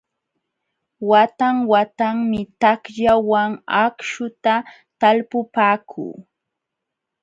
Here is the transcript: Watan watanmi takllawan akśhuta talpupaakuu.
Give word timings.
Watan 1.09 1.57
watanmi 1.71 2.39
takllawan 2.61 3.51
akśhuta 3.83 4.53
talpupaakuu. 4.99 6.13